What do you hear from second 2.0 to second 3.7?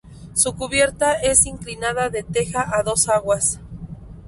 de teja a dos aguas.